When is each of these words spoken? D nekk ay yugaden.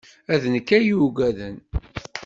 D 0.41 0.43
nekk 0.53 0.69
ay 0.77 0.85
yugaden. 0.87 1.57